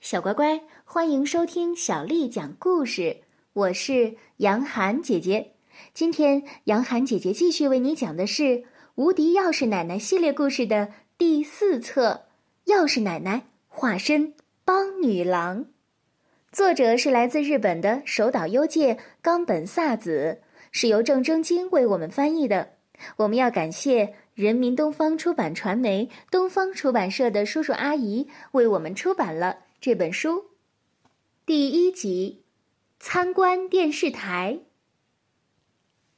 [0.00, 3.18] 小乖乖，欢迎收听小丽讲故事。
[3.52, 5.52] 我是杨涵姐姐。
[5.92, 8.42] 今天，杨涵姐姐继续为你讲的是
[8.94, 10.88] 《无敌钥匙奶奶》系列故事的
[11.18, 12.22] 第四册
[12.72, 14.32] 《钥匙奶奶化身
[14.64, 15.64] 帮女郎》。
[16.50, 20.40] 作者是来自日本的手岛优介、冈本萨子，
[20.72, 22.70] 是由郑征京为我们翻译的。
[23.16, 29.58] 我们要感谢人民东方出版传媒、东方出版社的叔叔阿姨为我们出版了。
[29.80, 30.50] 这本书，
[31.46, 32.42] 第一集，
[32.98, 34.58] 参观电视台。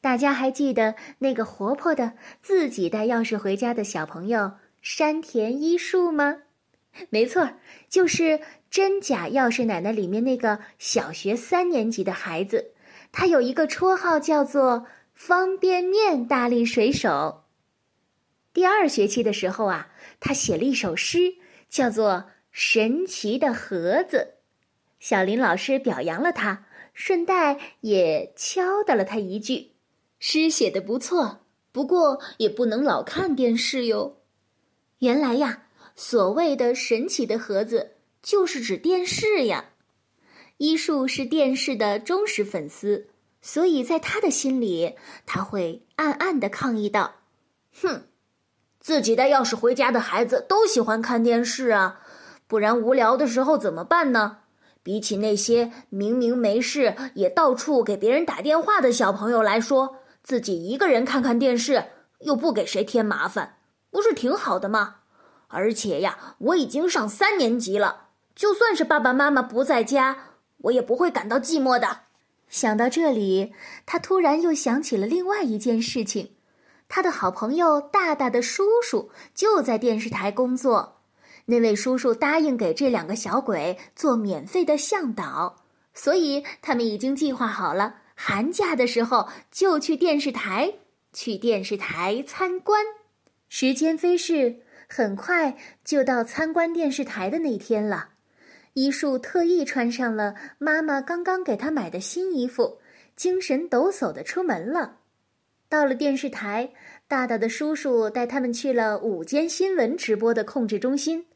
[0.00, 6.38] 大家还记得那个活泼的、自己带钥匙回家的小朋友山田一树吗？
[7.10, 7.50] 没错，
[7.86, 8.22] 就是
[8.70, 12.72] 《真假钥匙奶奶》里面那个小学三年级的孩子。
[13.12, 17.44] 他有一个绰号叫做“方便面大力水手”。
[18.54, 21.34] 第二学期的时候啊，他写了一首诗，
[21.68, 22.30] 叫做。
[22.52, 24.34] 神奇的盒子，
[24.98, 29.72] 小林老师表扬了他，顺带也敲打了他一句
[30.18, 34.18] ：“诗写的不错，不过也不能老看电视哟。”
[34.98, 39.66] 原来呀，所谓的神奇的盒子就是指电视呀。
[40.58, 43.08] 一树是电视的忠实粉丝，
[43.40, 47.14] 所以在他的心里，他会暗暗的抗议道
[47.80, 48.08] ：“哼，
[48.80, 52.00] 自己带钥匙回家的孩子都喜欢看电视啊。”
[52.50, 54.38] 不然无聊的时候怎么办呢？
[54.82, 61.84] 比起那些明明没事也到处给别人打电话的小朋友来说，自己一个人看看电视
[62.22, 63.58] 又不给谁添麻烦，
[63.92, 64.96] 不是挺好的吗？
[65.46, 70.16] 而且呀，我已经上三年级了，就算是爸爸妈妈不在家，
[70.62, 71.98] 我也不会感到寂寞的。
[72.48, 73.52] 想到这里，
[73.86, 76.32] 他突然又想起了另外一件事情：
[76.88, 80.96] 他的好朋友大大的叔叔就在电视台工作。
[81.50, 90.72] 那位叔叔答应给这两个小鬼做免费的向导，所以他们已经计划好了，寒假的时候就去电视台，
[91.12, 92.84] 去电视台参观。
[93.48, 98.10] 时间飞逝，很快就到参观电视台的那天了。
[98.74, 102.78] 一树特意穿上了妈妈刚刚给他买的新衣服，
[103.16, 104.98] 精神抖擞的出门了。
[105.68, 106.70] 到了电视台，
[107.08, 111.26] 大大的叔叔带他们去了午间新闻直播的控制中心。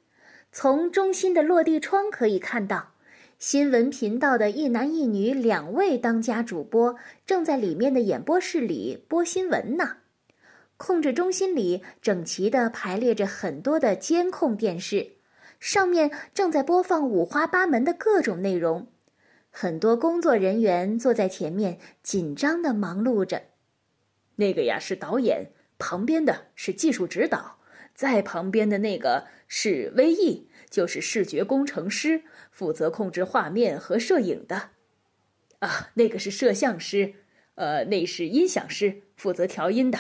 [0.56, 2.92] 从中心的落地窗可以看到，
[3.40, 6.94] 新闻频道的一男一女两位当家主播
[7.26, 9.96] 正在里面的演播室里播新闻呢。
[10.76, 15.14] 控制中心里整齐地排列着很多的监控电视，
[15.58, 18.86] 上面正在播放五花八门的各种内容。
[19.50, 23.42] 很多工作人员坐在前面，紧张地忙碌着。
[24.36, 25.50] 那个呀是导演，
[25.80, 27.58] 旁边的是技术指导。
[27.94, 34.70] 在旁边的那个是威毅，就是视觉工程师，负责控制画面和摄影的。
[35.60, 37.14] 啊，那个是摄像师，
[37.54, 39.98] 呃，那是音响师，负责调音的。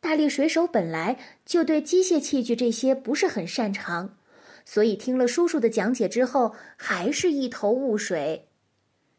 [0.00, 4.16] 大力水手本来就对机械器具这些不是很擅长，
[4.64, 8.48] 所以听了叔叔的讲解之后，还是一头雾水。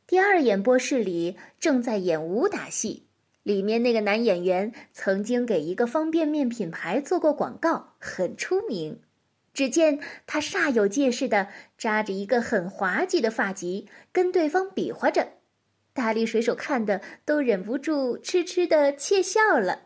[0.05, 3.07] 第二演播室里正在演武打戏。
[3.45, 8.99] 里面那个男演员曾经给一个方便面品牌做过广告，很出名。
[9.53, 15.33] 只见他煞有介事的扎着一个很滑稽的发髻，跟对方比划着。
[15.93, 19.83] 大力水手看的都忍不住痴痴的窃笑了。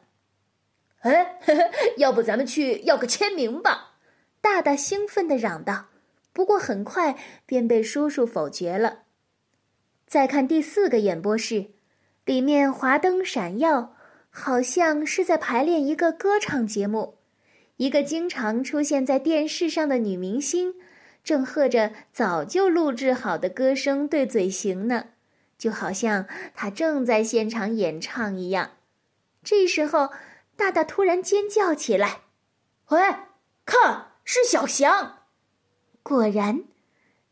[1.00, 1.42] 哎，
[1.98, 3.98] 要不咱们去要个签名吧？
[4.40, 5.88] 大大兴奋的嚷道。
[6.32, 9.00] 不过很快便被叔叔否决了。
[10.08, 11.72] 再看第四个演播室。
[12.30, 13.96] 里面华灯闪耀，
[14.30, 17.16] 好像是在排练一个歌唱节目。
[17.78, 20.76] 一个经常出现在电视上的女明星，
[21.24, 25.06] 正和着早就录制好的歌声对嘴型呢，
[25.58, 28.74] 就好像她正在现场演唱一样。
[29.44, 30.12] 这时候，
[30.56, 32.20] 大大突然尖叫起来
[32.90, 33.00] ：“喂，
[33.66, 35.24] 看，是小翔！”
[36.04, 36.66] 果然，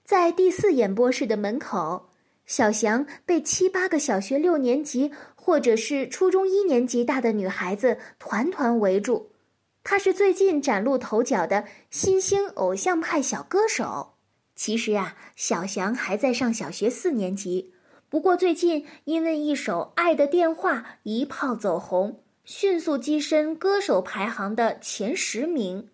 [0.03, 2.06] 在第四演播室的门口。
[2.47, 9.27] 小翔被七八个小学六年级或者是初中一年级大的女孩子团团围住，
[9.83, 14.13] 她是最近崭露头角的新兴偶像派小歌手。
[14.55, 17.73] 其实啊，小翔还在上小学四年级，
[18.09, 25.89] 不过最近因为一首《爱的电话》一炮走红，迅速跻身歌手排行的前十名。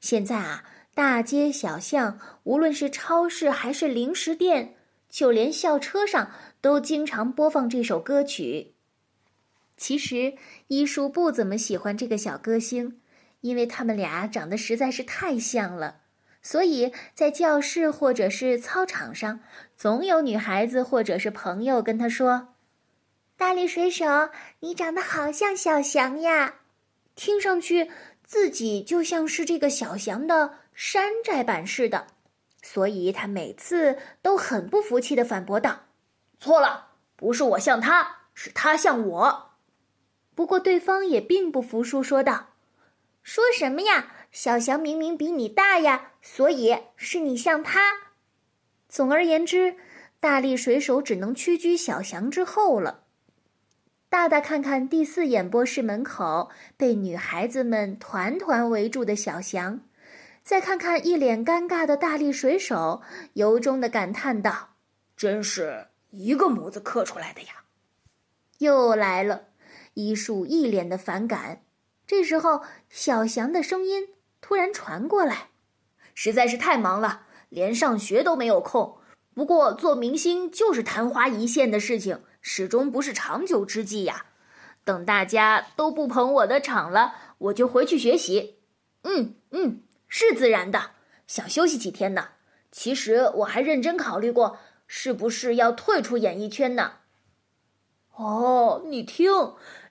[0.00, 0.64] 现在啊，
[0.94, 4.76] 大街小巷，无论是超市还是零食店。
[5.10, 6.30] 就连校车上
[6.60, 8.74] 都经常播放这首歌曲。
[9.76, 10.34] 其实，
[10.68, 13.00] 一叔不怎么喜欢这个小歌星，
[13.40, 16.02] 因为他们俩长得实在是太像了。
[16.42, 19.40] 所以在教室或者是操场上，
[19.76, 22.54] 总有女孩子或者是朋友跟他说
[23.36, 24.06] ：“大力水手，
[24.60, 26.54] 你长得好像小翔呀！”
[27.14, 27.90] 听上去
[28.24, 32.06] 自己就像是这个小翔的山寨版似的，
[32.62, 35.86] 所以他每次都很不服气的反驳道
[36.38, 39.50] ：“错了，不是我像他，是他像我。”
[40.34, 42.50] 不过对方也并不服输，说道
[43.22, 44.12] ：“说什么呀？
[44.30, 48.12] 小翔明明比你大呀，所以是你像他。”
[48.88, 49.76] 总而言之，
[50.18, 53.04] 大力水手只能屈居小翔之后了。
[54.08, 59.80] 大大看看第四演播室门口被女孩子们团团围住的小翔，
[60.42, 63.02] 再看看一脸尴尬的大力水手，
[63.34, 64.70] 由衷的感叹道
[65.16, 67.64] ：“真是一个模子刻出来的呀！”
[68.58, 69.48] 又来了，
[69.94, 71.62] 一树一脸的反感。
[72.06, 74.08] 这时候，小翔的声音
[74.40, 75.48] 突然传过来
[76.14, 78.98] ：“实在是太忙了，连上学都没有空。
[79.34, 84.24] 不过做明星就是昙花一现的事情。”始终不是长久之计呀！
[84.82, 88.56] 等大家都不捧我的场了，我就回去学习。
[89.02, 90.90] 嗯嗯，是自然的。
[91.26, 92.28] 想休息几天呢。
[92.70, 96.98] 其实我还认真考虑过，是不是要退出演艺圈呢？
[98.14, 99.30] 哦，你听，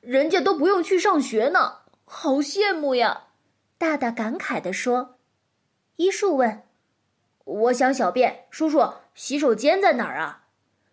[0.01, 3.23] 人家都不用去上学呢，好羡慕呀！
[3.77, 5.17] 大大感慨地说。
[5.97, 6.63] 一树问
[7.43, 10.45] ：“我想小便，叔叔，洗手间在哪儿啊？”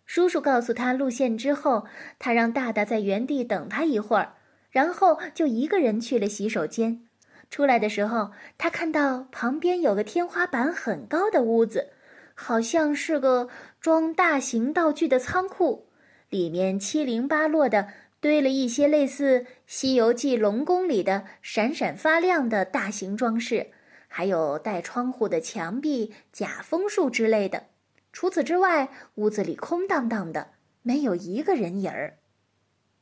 [0.05, 1.85] 叔叔告诉他路线之后，
[2.19, 4.35] 他让大大在原地等他一会儿，
[4.69, 7.06] 然后就一个人去了洗手间。
[7.49, 11.91] 出来的时候，他看到旁边有个天花板很高的屋子，
[12.35, 13.49] 好像是个
[13.79, 15.87] 装大型道具的仓库，
[16.29, 17.87] 里面七零八落的
[18.19, 23.67] 堆了一些类似《西游记》龙宫里的闪闪发亮的大型装饰，
[24.07, 27.67] 还有带窗户的墙壁、假枫树之类的。
[28.11, 30.49] 除此之外，屋子里空荡荡的，
[30.81, 32.17] 没有一个人影儿。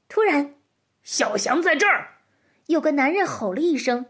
[0.07, 0.56] 突然，
[1.01, 2.19] 小翔在这儿！
[2.68, 4.06] 有个男人吼了一声。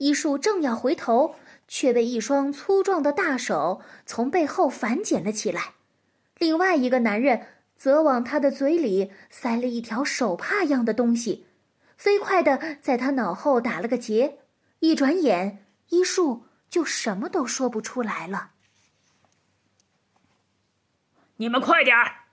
[0.00, 1.34] 一树正要回头，
[1.68, 5.74] 却被一双粗壮的大手从背后反剪了起来。
[6.38, 7.42] 另外一个男人
[7.76, 11.44] 则往他的嘴里塞了一条手帕样的东西，
[11.98, 14.38] 飞快的在他脑后打了个结。
[14.78, 18.52] 一转眼，一树就什么都说不出来了。
[21.36, 22.24] 你们快点儿！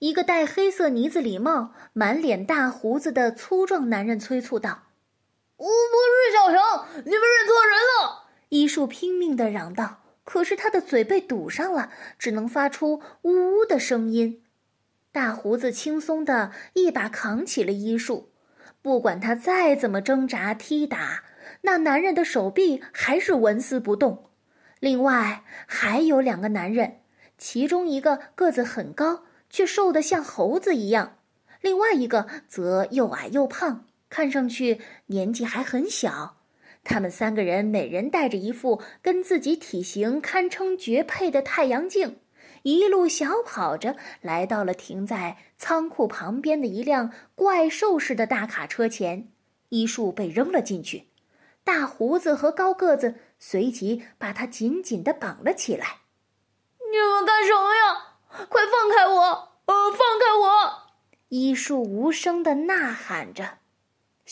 [0.00, 4.82] 一个戴黑色呢子礼帽、满脸大胡子的粗壮男人催促道
[5.62, 14.42] ：“我不是小熊，你们认错人了！”医术拼命的嚷道，可是他的嘴被堵上了，只能发出呜呜的声音。
[15.12, 18.32] 大胡子轻松的一把扛起了医术，
[18.82, 21.22] 不管他再怎么挣扎踢打，
[21.60, 24.30] 那男人的手臂还是纹丝不动。
[24.80, 26.98] 另外还有两个男人。
[27.38, 31.18] 其中一个个子很高，却瘦得像猴子一样；
[31.60, 36.36] 另外一个则又矮又胖，看上去年纪还很小。
[36.84, 42.18] 他们三个人每人戴着一副跟自己体型堪称绝配的太阳镜，
[42.62, 49.28] 一路小跑着来到了停在仓库旁边的一辆怪兽似的大卡车前。
[49.70, 51.08] 医术被扔了进去，
[51.64, 56.00] 大胡子和高个子随即把他紧紧地绑了起来。
[56.78, 58.46] 你们干什么呀？
[58.50, 59.22] 快放开我！
[59.64, 60.92] 呃，放开我！
[61.30, 63.61] 医术无声的呐喊着。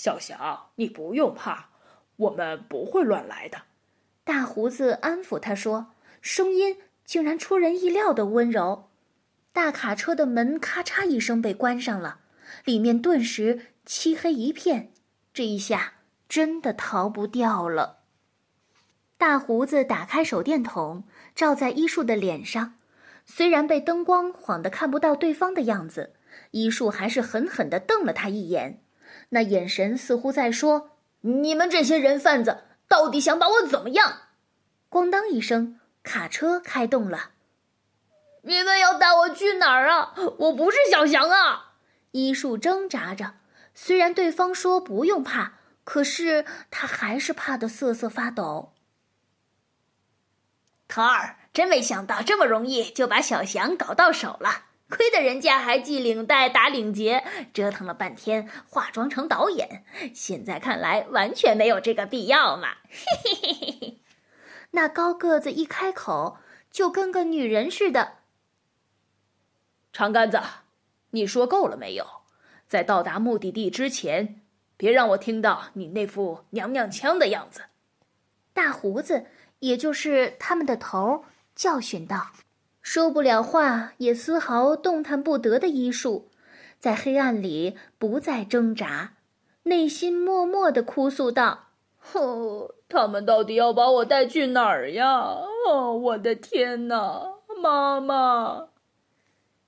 [0.02, 1.68] 小翔，你不用怕，
[2.16, 3.64] 我们不会乱来的。
[4.24, 5.88] 大胡子安抚他说，
[6.22, 8.88] 声音竟然出人意料的温柔。
[9.52, 12.20] 大卡车的门咔嚓一声被关上了，
[12.64, 14.90] 里面顿时漆黑一片。
[15.34, 17.98] 这一下真的逃不掉了。
[19.18, 21.04] 大胡子打开手电筒，
[21.34, 22.78] 照在医树的脸上。
[23.26, 26.14] 虽然被灯光晃得看不到对方的样子，
[26.52, 28.82] 医树还是狠狠地瞪了他一眼，
[29.30, 30.90] 那眼神似乎在说
[31.22, 34.22] ：“你们这些人贩子，到底想把我怎么样？”
[34.90, 37.30] 咣当一声，卡车开动了。
[38.42, 40.14] 你们要带我去哪儿啊？
[40.38, 41.74] 我不是小翔啊！
[42.12, 43.34] 医术挣扎着，
[43.74, 48.72] 虽然对方说不用怕，可是他还是怕得瑟瑟发抖。
[50.88, 59.84] 特二，真没想到这么容易就把小翔搞到手了，亏得人家还系领带、打领结，折腾了半天化妆成导演。
[60.12, 62.76] 现在看来完全没有这个必要嘛！
[62.90, 63.98] 嘿嘿嘿嘿。
[64.72, 66.38] 那高个子一开口
[66.70, 68.18] 就跟个女人似的。
[69.92, 70.40] 长杆子，
[71.10, 72.06] 你说够了没有？
[72.66, 74.42] 在到达目的地之前，
[74.76, 77.62] 别让我听到你那副娘娘腔的样子。
[78.52, 79.26] 大胡子。
[79.60, 82.30] 也就是他们的头，教训道
[82.82, 86.30] ：“说不了话，也丝毫动弹不得的医术，
[86.78, 89.14] 在黑暗里不再挣扎，
[89.64, 91.68] 内心默默的哭诉道
[92.14, 95.36] ：‘哦，他们到底要把我带去哪儿呀？
[95.68, 98.68] 哦，我的天哪，妈妈！’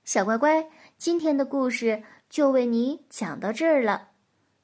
[0.03, 0.67] 小乖乖，
[0.97, 4.09] 今天的故事就为你讲到这儿了。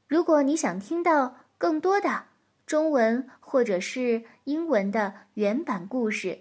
[0.08, 2.24] 如果你想听到更多的
[2.65, 6.39] 中文或者是英文的原版故事，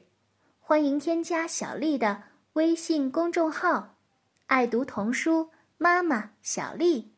[0.69, 3.97] 欢迎添加小丽的微信公众号
[4.49, 5.49] “爱读童书
[5.79, 7.15] 妈妈小丽”。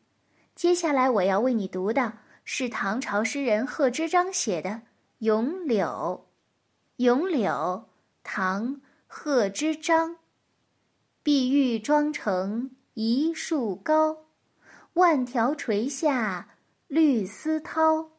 [0.55, 2.13] 接下来我要为你读的
[2.45, 4.69] 是唐朝诗人贺知章写的
[5.17, 5.85] 《咏柳》。
[7.03, 7.51] 《咏柳》
[8.23, 10.15] 唐·贺知章。
[11.21, 14.27] 碧玉妆成一树高，
[14.93, 16.55] 万条垂下
[16.87, 18.11] 绿丝绦。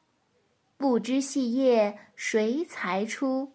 [0.76, 3.54] 不知细叶谁裁出？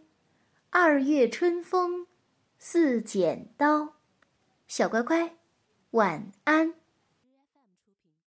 [0.73, 2.07] 二月春风
[2.57, 3.95] 似剪刀。
[4.69, 5.35] 小乖乖，
[5.89, 6.80] 晚安。